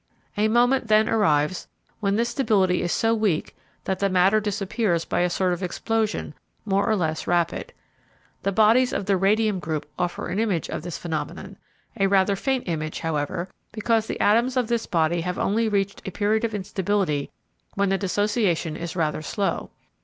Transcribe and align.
A 0.35 0.47
moment, 0.47 0.87
then, 0.87 1.07
arrives 1.07 1.67
when 1.99 2.15
this 2.15 2.29
stability 2.29 2.81
is 2.81 2.91
so 2.91 3.13
weak 3.13 3.55
that 3.83 3.99
the 3.99 4.09
matter 4.09 4.39
disappears 4.39 5.05
by 5.05 5.19
a 5.19 5.29
sort 5.29 5.53
of 5.53 5.61
explosion 5.61 6.33
more 6.65 6.89
or 6.89 6.95
less 6.95 7.27
rapid. 7.27 7.71
The 8.41 8.51
bodies 8.51 8.93
of 8.93 9.05
the 9.05 9.15
radium 9.15 9.59
group 9.59 9.85
offer 9.99 10.27
an 10.29 10.39
image 10.39 10.71
of 10.71 10.81
this 10.81 10.97
phenomenon—a 10.97 12.07
rather 12.07 12.35
faint 12.35 12.63
image, 12.65 13.01
however, 13.01 13.47
because 13.71 14.07
the 14.07 14.19
atoms 14.19 14.57
of 14.57 14.69
this 14.69 14.87
body 14.87 15.21
have 15.21 15.37
only 15.37 15.69
reached 15.69 16.01
a 16.07 16.11
period 16.11 16.43
of 16.43 16.55
instability 16.55 17.29
when 17.75 17.89
the 17.89 17.99
dissociation 17.99 18.75
is 18.75 18.95
rather 18.95 19.21
slow. 19.21 19.69